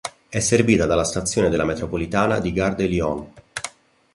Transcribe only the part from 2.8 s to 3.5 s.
Lyon".